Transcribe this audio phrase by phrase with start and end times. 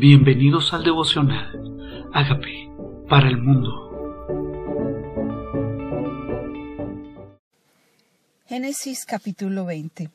[0.00, 2.08] Bienvenidos al devocional.
[2.14, 2.72] Hágame
[3.06, 3.68] para el mundo.
[8.46, 10.08] Génesis capítulo 20.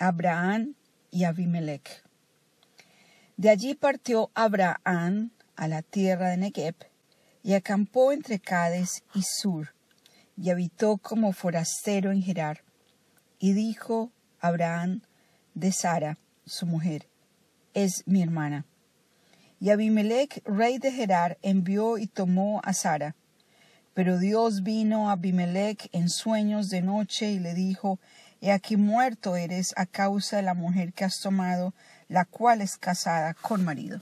[0.00, 0.74] Abraham
[1.12, 2.02] y Abimelech.
[3.36, 6.74] De allí partió Abraham a la tierra de Negev
[7.44, 9.72] y acampó entre Cades y Sur
[10.36, 12.64] y habitó como forastero en Gerar.
[13.38, 14.10] Y dijo
[14.40, 15.02] Abraham
[15.54, 17.06] de Sara, su mujer,
[17.72, 18.64] es mi hermana.
[19.60, 23.16] Y Abimelech, rey de Gerar, envió y tomó a Sara.
[23.92, 27.98] Pero Dios vino a Abimelech en sueños de noche y le dijo,
[28.40, 31.74] He aquí muerto eres a causa de la mujer que has tomado,
[32.08, 33.98] la cual es casada con marido.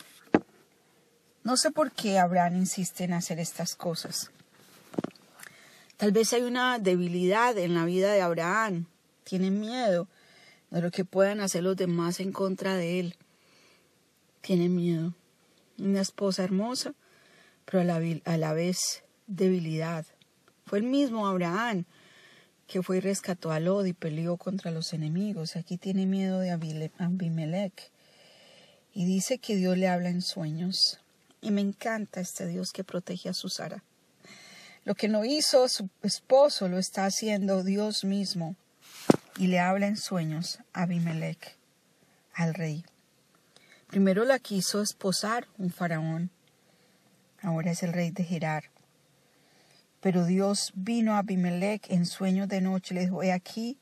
[1.42, 4.30] No sé por qué Abraham insiste en hacer estas cosas.
[5.96, 8.84] Tal vez hay una debilidad en la vida de Abraham.
[9.24, 10.06] Tiene miedo
[10.70, 13.16] de lo que puedan hacer los demás en contra de él.
[14.42, 15.14] Tiene miedo
[15.78, 16.94] una esposa hermosa,
[17.64, 20.06] pero a la, a la vez debilidad.
[20.64, 21.84] Fue el mismo Abraham
[22.66, 25.56] que fue y rescató a Lod y peleó contra los enemigos.
[25.56, 27.90] Aquí tiene miedo de Abimelech.
[28.92, 31.00] Y dice que Dios le habla en sueños.
[31.40, 33.84] Y me encanta este Dios que protege a su Sara.
[34.84, 38.56] Lo que no hizo su esposo lo está haciendo Dios mismo.
[39.38, 41.56] Y le habla en sueños a Abimelech,
[42.34, 42.84] al rey.
[43.88, 46.30] Primero la quiso esposar un faraón,
[47.40, 48.64] ahora es el rey de Gerar.
[50.00, 53.78] Pero Dios vino a Abimelech en sueño de noche y le dijo, he aquí,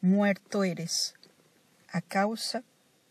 [0.00, 1.14] muerto eres,
[1.90, 2.62] a causa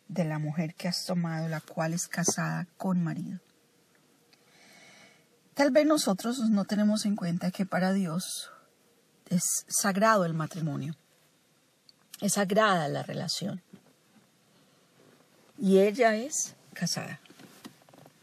[0.08, 3.40] de la mujer que has tomado, la cual es casada con marido.
[5.54, 8.52] Tal vez nosotros no tenemos en cuenta que para Dios
[9.30, 10.96] es sagrado el matrimonio,
[12.22, 13.62] es sagrada la relación
[15.60, 17.20] y ella es casada.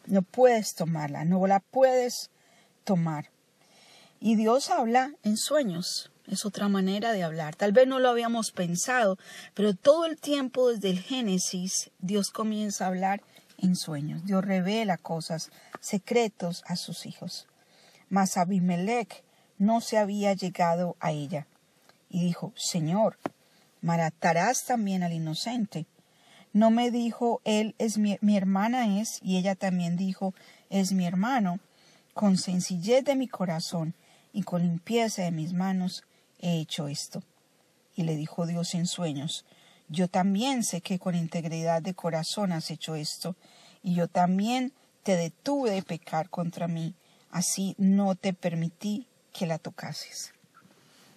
[0.06, 2.30] No puedes tomarla, no la puedes
[2.84, 3.30] tomar.
[4.20, 7.56] Y Dios habla en sueños, es otra manera de hablar.
[7.56, 9.18] Tal vez no lo habíamos pensado,
[9.55, 13.22] pero todo el tiempo desde el Génesis Dios comienza a hablar
[13.58, 14.24] en sueños.
[14.24, 17.46] Dios revela cosas, secretos a sus hijos.
[18.08, 19.24] Mas Abimelech
[19.58, 21.46] no se había llegado a ella.
[22.08, 23.18] Y dijo, Señor,
[23.80, 25.86] ¿maratarás también al inocente?
[26.54, 30.34] No me dijo él es mi, hermana es, y ella también dijo
[30.70, 31.58] es mi hermano.
[32.14, 33.92] Con sencillez de mi corazón
[34.32, 36.04] y con limpieza de mis manos
[36.38, 37.24] he hecho esto.
[37.96, 39.44] Y le dijo Dios en sueños,
[39.88, 43.34] yo también sé que con integridad de corazón has hecho esto,
[43.82, 44.72] y yo también
[45.02, 46.94] te detuve de pecar contra mí,
[47.32, 50.32] así no te permití que la tocases.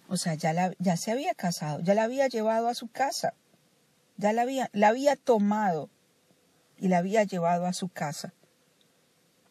[0.10, 3.36] O sea, ya, ya se había casado, ya la había llevado a su casa
[4.18, 5.90] ya la había, la había tomado
[6.78, 8.34] y la había llevado a su casa,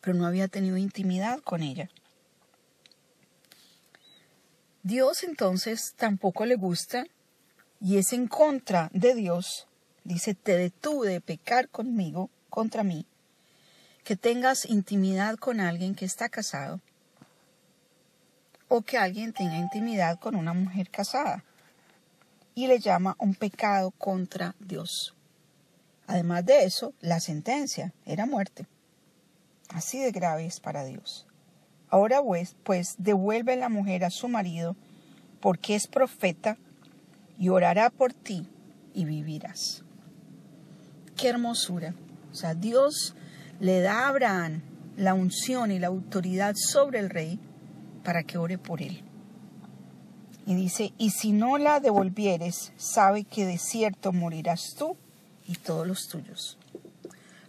[0.01, 1.89] pero no había tenido intimidad con ella.
[4.83, 7.07] Dios entonces tampoco le gusta
[7.81, 9.67] y es en contra de Dios.
[10.05, 13.07] Dice, te detuve de pecar conmigo, contra mí,
[14.05, 16.81] que tengas intimidad con alguien que está casado
[18.69, 21.45] o que alguien tenga intimidad con una mujer casada
[22.57, 25.15] y le llama un pecado contra Dios.
[26.07, 28.67] Además de eso, la sentencia era muerte.
[29.69, 31.27] Así de grave es para Dios.
[31.91, 34.75] Ahora pues, pues devuelve la mujer a su marido,
[35.41, 36.57] porque es profeta,
[37.39, 38.49] y orará por ti,
[38.95, 39.85] y vivirás.
[41.15, 41.95] Qué hermosura.
[42.33, 43.15] O sea, Dios
[43.61, 44.63] le da a Abraham
[44.97, 47.39] la unción y la autoridad sobre el rey
[48.03, 49.06] para que ore por él.
[50.47, 54.97] Y dice, y si no la devolvieres, sabe que de cierto morirás tú
[55.47, 56.57] y todos los tuyos.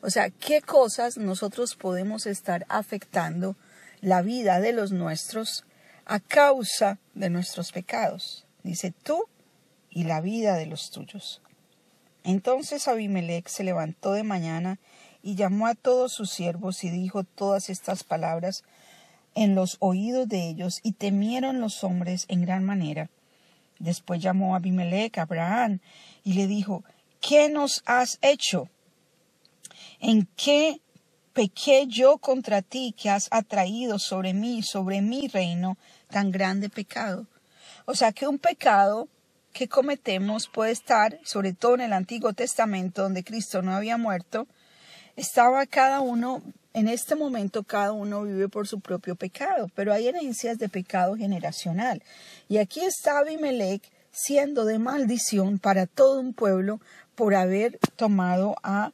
[0.01, 3.55] O sea, ¿qué cosas nosotros podemos estar afectando
[4.01, 5.63] la vida de los nuestros
[6.05, 8.45] a causa de nuestros pecados?
[8.63, 9.25] Dice tú
[9.91, 11.41] y la vida de los tuyos.
[12.23, 14.79] Entonces Abimelech se levantó de mañana
[15.21, 18.63] y llamó a todos sus siervos y dijo todas estas palabras
[19.37, 23.11] en los oídos de ellos y temieron los hombres en gran manera.
[23.77, 25.79] Después llamó a Abimelech a Abraham
[26.23, 26.83] y le dijo,
[27.21, 28.67] ¿qué nos has hecho?
[29.99, 30.81] ¿En qué
[31.33, 35.77] pequé yo contra ti que has atraído sobre mí, sobre mi reino,
[36.09, 37.27] tan grande pecado?
[37.85, 39.07] O sea que un pecado
[39.53, 44.47] que cometemos puede estar, sobre todo en el Antiguo Testamento, donde Cristo no había muerto,
[45.17, 46.41] estaba cada uno
[46.73, 51.15] en este momento cada uno vive por su propio pecado, pero hay herencias de pecado
[51.15, 52.03] generacional.
[52.47, 53.81] Y aquí está Abimelech
[54.11, 56.79] siendo de maldición para todo un pueblo
[57.15, 58.91] por haber tomado a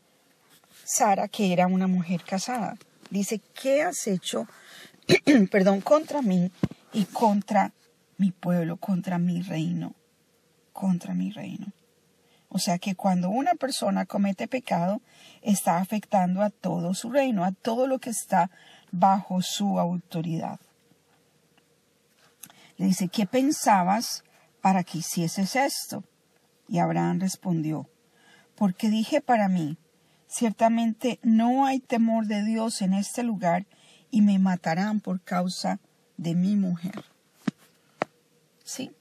[0.86, 2.78] Sara, que era una mujer casada.
[3.10, 4.48] Dice, ¿qué has hecho,
[5.52, 6.52] perdón, contra mí
[6.94, 7.74] y contra
[8.18, 9.94] mi pueblo, contra mi reino?
[10.72, 11.74] Contra mi reino.
[12.54, 15.02] O sea que cuando una persona comete pecado,
[15.42, 18.52] está afectando a todo su reino, a todo lo que está
[18.92, 20.60] bajo su autoridad.
[22.78, 24.24] Le dice, ¿qué pensabas
[24.62, 26.04] para que hicieses esto?
[26.68, 27.90] Y Abraham respondió,
[28.54, 29.78] porque dije para mí,
[30.28, 33.66] ciertamente no hay temor de Dios en este lugar
[34.12, 35.80] y me matarán por causa
[36.18, 37.04] de mi mujer.
[38.64, 38.92] Sí.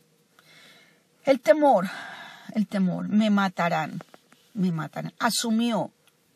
[1.25, 1.91] El temor,
[2.53, 4.01] el temor, me matarán,
[4.55, 5.13] me matarán.
[5.19, 5.91] Asumió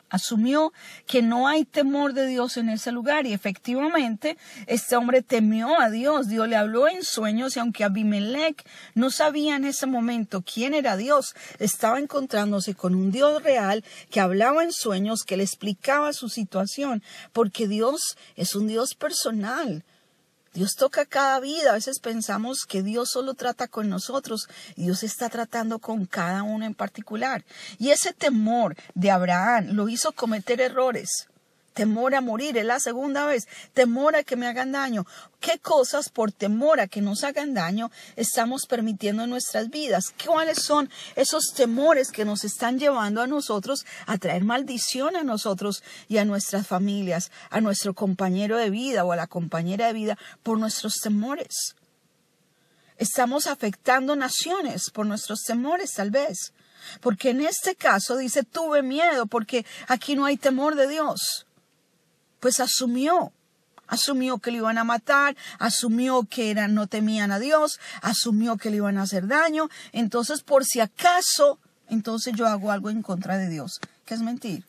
[0.09, 0.73] asumió
[1.05, 5.89] que no hay temor de Dios en ese lugar y efectivamente este hombre temió a
[5.89, 6.27] Dios.
[6.27, 10.97] Dios le habló en sueños y aunque Abimelech no sabía en ese momento quién era
[10.97, 16.29] Dios, estaba encontrándose con un Dios real que hablaba en sueños, que le explicaba su
[16.29, 17.03] situación,
[17.33, 19.83] porque Dios es un Dios personal.
[20.57, 21.69] Dios toca cada vida.
[21.69, 24.49] A veces pensamos que Dios solo trata con nosotros.
[24.75, 27.45] Dios está tratando con cada uno en particular.
[27.77, 31.27] Y ese temor de Abraham lo hizo cometer errores
[31.77, 35.05] temor a morir, es la segunda vez, temor a que me hagan daño.
[35.39, 40.11] ¿Qué cosas por temor a que nos hagan daño estamos permitiendo en nuestras vidas?
[40.25, 45.83] ¿Cuáles son esos temores que nos están llevando a nosotros a traer maldición a nosotros
[46.09, 50.17] y a nuestras familias, a nuestro compañero de vida o a la compañera de vida
[50.41, 51.75] por nuestros temores?
[52.97, 56.53] Estamos afectando naciones por nuestros temores, tal vez.
[57.01, 61.46] Porque en este caso dice, tuve miedo porque aquí no hay temor de Dios
[62.39, 63.31] pues asumió,
[63.87, 68.69] asumió que le iban a matar, asumió que eran, no temían a Dios, asumió que
[68.69, 73.37] le iban a hacer daño, entonces por si acaso, entonces yo hago algo en contra
[73.37, 74.63] de Dios, que es mentir,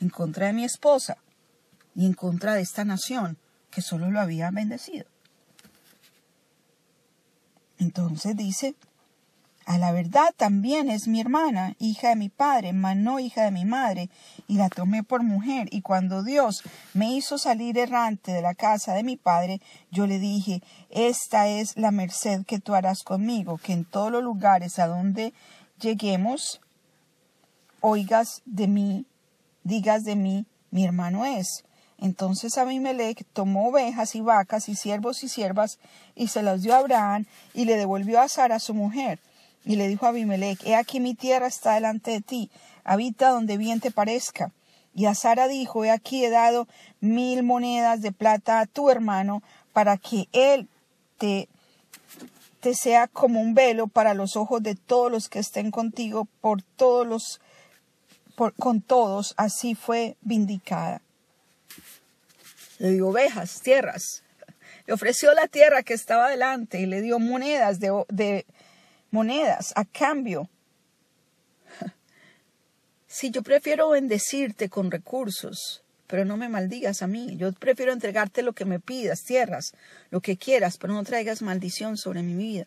[0.00, 1.16] en contra de mi esposa
[1.94, 3.38] y en contra de esta nación
[3.70, 5.06] que solo lo había bendecido.
[7.78, 8.76] Entonces dice,
[9.64, 13.50] a la verdad también es mi hermana, hija de mi padre, mas no hija de
[13.50, 14.10] mi madre,
[14.48, 15.68] y la tomé por mujer.
[15.70, 16.62] Y cuando Dios
[16.94, 19.60] me hizo salir errante de la casa de mi padre,
[19.90, 24.22] yo le dije, esta es la merced que tú harás conmigo, que en todos los
[24.22, 25.32] lugares a donde
[25.80, 26.60] lleguemos,
[27.80, 29.06] oigas de mí,
[29.64, 31.64] digas de mí, mi hermano es.
[31.98, 35.78] Entonces Abimelech tomó ovejas y vacas y siervos y siervas
[36.16, 39.20] y se las dio a Abraham y le devolvió a Sara su mujer.
[39.64, 42.50] Y le dijo a Abimelech, he aquí mi tierra está delante de ti,
[42.84, 44.52] habita donde bien te parezca.
[44.94, 46.68] Y a Sara dijo, he aquí he dado
[47.00, 49.42] mil monedas de plata a tu hermano,
[49.72, 50.68] para que él
[51.18, 51.48] te,
[52.60, 56.62] te sea como un velo para los ojos de todos los que estén contigo, por
[56.62, 57.40] todos los,
[58.36, 61.00] por, con todos, así fue vindicada.
[62.78, 64.22] Le dio ovejas, tierras.
[64.86, 68.44] Le ofreció la tierra que estaba delante y le dio monedas de, de
[69.12, 70.50] monedas a cambio.
[73.06, 77.36] Si yo prefiero bendecirte con recursos, pero no me maldigas a mí.
[77.36, 79.72] Yo prefiero entregarte lo que me pidas, tierras,
[80.10, 82.66] lo que quieras, pero no traigas maldición sobre mi vida.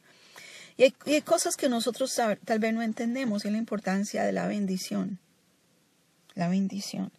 [0.78, 2.14] Y hay, cosas que nosotros
[2.44, 5.20] tal vez no entendemos y la importancia de la bendición.
[6.34, 7.12] La bendición.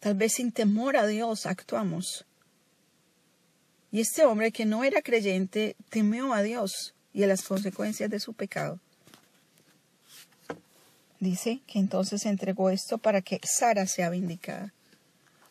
[0.00, 2.26] Tal vez sin temor a Dios actuamos.
[3.92, 8.20] Y este hombre que no era creyente temió a Dios y a las consecuencias de
[8.20, 8.80] su pecado.
[11.20, 14.74] Dice que entonces entregó esto para que Sara sea vindicada.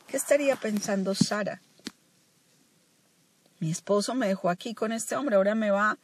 [0.05, 1.61] ¿Qué estaría pensando Sara?
[3.59, 5.97] Mi esposo me dejó aquí con este hombre, ahora me va,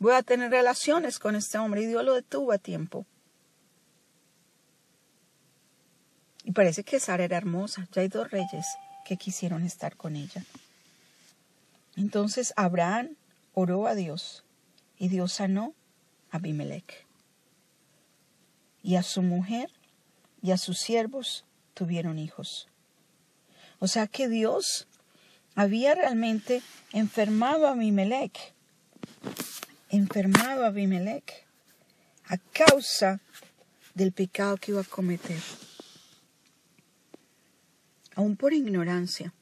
[0.00, 3.06] voy a tener relaciones con este hombre y Dios lo detuvo a tiempo.
[6.42, 8.66] Y parece que Sara era hermosa, ya hay dos reyes
[9.04, 10.44] que quisieron estar con ella.
[11.96, 13.10] Entonces Abraham
[13.54, 14.42] oró a Dios
[15.00, 15.74] y Dios sanó
[16.30, 17.06] a Abimelech.
[18.82, 19.70] Y a su mujer
[20.42, 22.68] y a sus siervos tuvieron hijos.
[23.78, 24.86] O sea que Dios
[25.54, 28.52] había realmente enfermado a Abimelech,
[29.88, 31.46] enfermado a Abimelech
[32.26, 33.20] a causa
[33.94, 35.40] del pecado que iba a cometer.
[38.14, 39.32] Aún por ignorancia.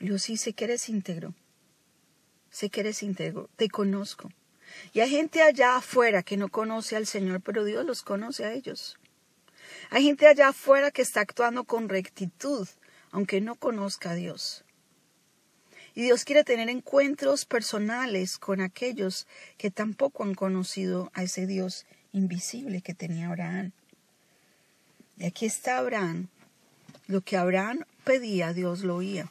[0.00, 1.32] Dios dice que eres íntegro.
[2.50, 3.48] Sé que eres íntegro.
[3.56, 4.30] Te conozco.
[4.92, 8.52] Y hay gente allá afuera que no conoce al Señor, pero Dios los conoce a
[8.52, 8.98] ellos.
[9.90, 12.68] Hay gente allá afuera que está actuando con rectitud,
[13.10, 14.64] aunque no conozca a Dios.
[15.94, 21.86] Y Dios quiere tener encuentros personales con aquellos que tampoco han conocido a ese Dios
[22.12, 23.72] invisible que tenía Abraham.
[25.16, 26.28] Y aquí está Abraham.
[27.06, 29.30] Lo que Abraham pedía, Dios lo oía.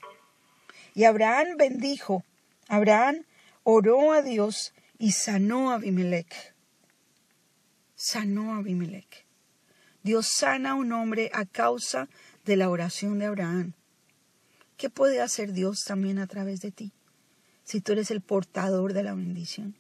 [0.94, 2.24] Y Abraham bendijo.
[2.68, 3.24] Abraham
[3.64, 6.56] oró a Dios y sanó a Abimelech.
[7.96, 9.26] Sanó a Abimelech.
[10.04, 12.08] Dios sana a un hombre a causa
[12.46, 13.74] de la oración de Abraham.
[14.78, 16.92] ¿Qué puede hacer Dios también a través de ti?
[17.64, 19.76] Si tú eres el portador de la bendición.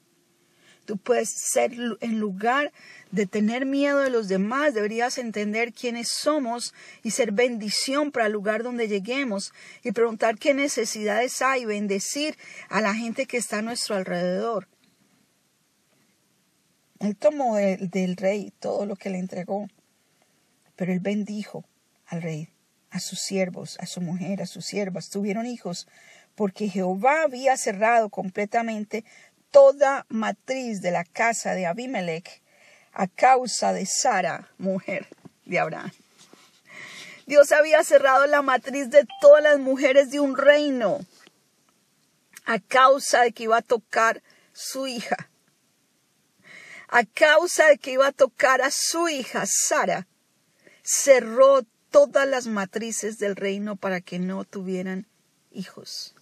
[0.85, 2.71] Tú puedes ser, en lugar
[3.11, 8.31] de tener miedo de los demás, deberías entender quiénes somos y ser bendición para el
[8.31, 12.37] lugar donde lleguemos y preguntar qué necesidades hay, bendecir
[12.69, 14.69] a la gente que está a nuestro alrededor.
[16.99, 19.67] Él tomó del rey todo lo que le entregó,
[20.75, 21.63] pero él bendijo
[22.07, 22.49] al rey,
[22.89, 25.09] a sus siervos, a su mujer, a sus siervas.
[25.09, 25.87] Tuvieron hijos,
[26.35, 29.05] porque Jehová había cerrado completamente
[29.51, 32.41] toda matriz de la casa de Abimelech
[32.93, 35.07] a causa de Sara, mujer
[35.45, 35.91] de Abraham.
[37.27, 40.99] Dios había cerrado la matriz de todas las mujeres de un reino
[42.45, 44.23] a causa de que iba a tocar
[44.53, 45.29] su hija
[46.87, 50.07] a causa de que iba a tocar a su hija Sara,
[50.83, 55.07] cerró todas las matrices del reino para que no tuvieran
[55.51, 56.15] hijos.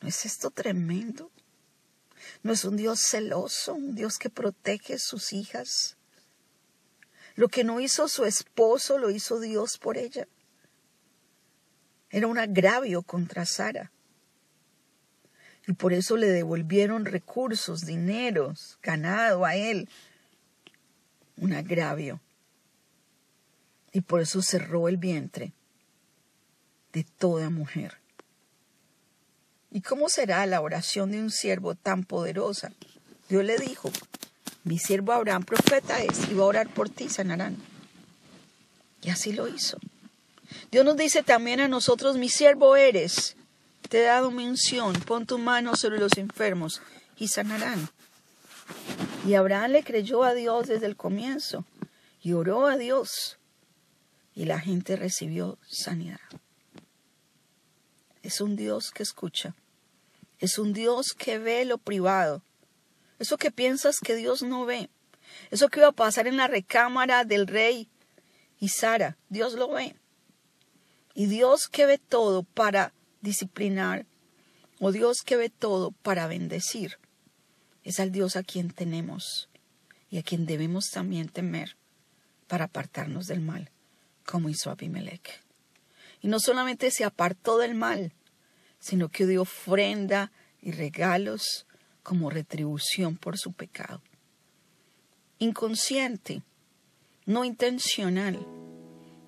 [0.00, 1.30] ¿No es esto tremendo?
[2.42, 5.96] ¿No es un Dios celoso, un Dios que protege sus hijas?
[7.34, 10.26] Lo que no hizo su esposo lo hizo Dios por ella.
[12.10, 13.92] Era un agravio contra Sara
[15.68, 19.86] y por eso le devolvieron recursos, dineros, ganado a él.
[21.36, 22.20] Un agravio.
[23.92, 25.52] Y por eso cerró el vientre
[26.94, 27.98] de toda mujer.
[29.70, 32.72] ¿Y cómo será la oración de un siervo tan poderosa?
[33.28, 33.92] Dios le dijo,
[34.64, 37.58] mi siervo Abraham profeta es y va a orar por ti, sanarán.
[39.02, 39.76] Y así lo hizo.
[40.70, 43.36] Dios nos dice también a nosotros, mi siervo eres
[43.88, 46.82] te he dado unción, pon tu mano sobre los enfermos
[47.16, 47.88] y sanarán.
[49.26, 51.64] Y Abraham le creyó a Dios desde el comienzo
[52.22, 53.38] y oró a Dios
[54.34, 56.20] y la gente recibió sanidad.
[58.22, 59.54] Es un Dios que escucha,
[60.38, 62.42] es un Dios que ve lo privado,
[63.18, 64.90] eso que piensas que Dios no ve,
[65.50, 67.88] eso que iba a pasar en la recámara del rey
[68.60, 69.96] y Sara, Dios lo ve.
[71.14, 74.06] Y Dios que ve todo para disciplinar,
[74.80, 76.98] o Dios que ve todo para bendecir.
[77.84, 79.48] Es al Dios a quien tenemos
[80.10, 81.76] y a quien debemos también temer
[82.46, 83.70] para apartarnos del mal,
[84.24, 85.42] como hizo Abimelech.
[86.20, 88.12] Y no solamente se apartó del mal,
[88.78, 91.66] sino que dio ofrenda y regalos
[92.02, 94.02] como retribución por su pecado.
[95.38, 96.42] Inconsciente,
[97.26, 98.44] no intencional,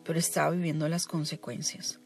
[0.04, 1.99] pero estaba viviendo las consecuencias.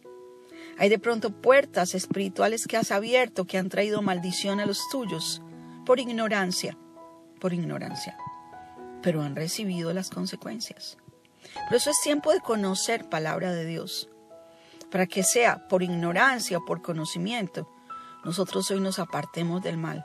[0.77, 5.41] Hay de pronto puertas espirituales que has abierto que han traído maldición a los tuyos
[5.87, 6.77] por ignorancia,
[7.41, 8.17] por ignorancia,
[9.03, 10.99] pero han recibido las consecuencias.
[11.69, 14.09] Por eso es tiempo de conocer palabra de Dios,
[14.91, 17.71] para que sea por ignorancia o por conocimiento,
[18.25, 20.03] nosotros hoy nos apartemos del mal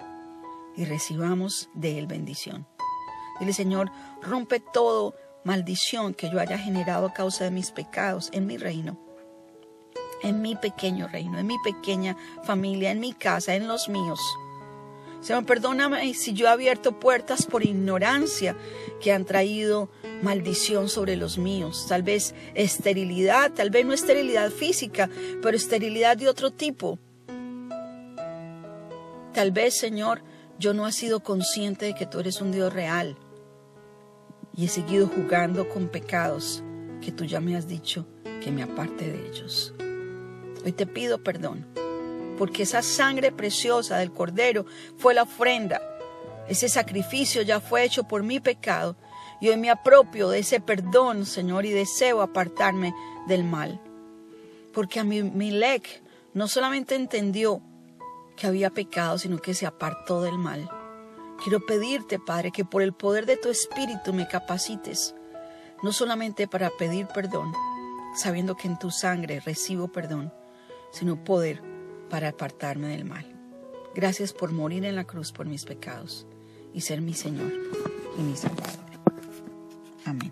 [0.75, 2.67] y recibamos de él bendición.
[3.39, 8.45] Dile, Señor, rompe todo maldición que yo haya generado a causa de mis pecados en
[8.45, 9.08] mi reino
[10.21, 14.19] en mi pequeño reino, en mi pequeña familia, en mi casa, en los míos.
[15.21, 18.55] Señor, perdóname si yo he abierto puertas por ignorancia
[19.01, 19.89] que han traído
[20.21, 21.85] maldición sobre los míos.
[21.89, 25.09] Tal vez esterilidad, tal vez no esterilidad física,
[25.41, 26.99] pero esterilidad de otro tipo.
[29.33, 30.21] Tal vez, Señor,
[30.57, 33.17] yo no he sido consciente de que tú eres un Dios real
[34.55, 36.63] y he seguido jugando con pecados
[37.01, 38.05] que tú ya me has dicho
[38.41, 39.73] que me aparte de ellos.
[40.63, 41.65] Hoy te pido perdón,
[42.37, 44.65] porque esa sangre preciosa del Cordero
[44.97, 45.81] fue la ofrenda.
[46.47, 48.95] Ese sacrificio ya fue hecho por mi pecado
[49.39, 52.93] y hoy me apropio de ese perdón, Señor, y deseo apartarme
[53.27, 53.79] del mal.
[54.73, 57.61] Porque a mi Milek no solamente entendió
[58.35, 60.69] que había pecado, sino que se apartó del mal.
[61.43, 65.15] Quiero pedirte, Padre, que por el poder de tu Espíritu me capacites,
[65.83, 67.53] no solamente para pedir perdón,
[68.13, 70.33] sabiendo que en tu sangre recibo perdón,
[70.91, 71.61] sino poder
[72.09, 73.25] para apartarme del mal.
[73.95, 76.27] Gracias por morir en la cruz por mis pecados
[76.73, 77.51] y ser mi Señor
[78.17, 78.79] y mi Salvador.
[80.05, 80.31] Amén.